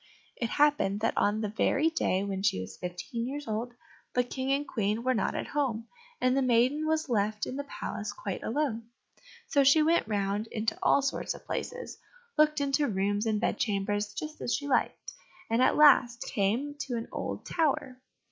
[0.35, 3.75] It happened that on the very day when she was fifteen years old,
[4.15, 5.85] the King and Queen were not at home,
[6.19, 8.89] and the maiden was left in the palace quite alone.
[9.47, 11.99] So she went round into all sorts of places,
[12.35, 15.13] looked into rooms and bed chambers just as she liked,
[15.51, 18.01] and at last came to an old tower.